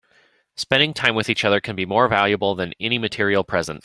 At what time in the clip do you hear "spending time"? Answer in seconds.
0.55-1.13